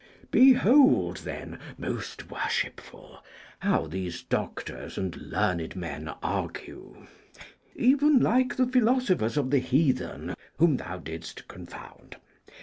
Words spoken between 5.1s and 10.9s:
learned men argue, even like the philosophers of the heathen whom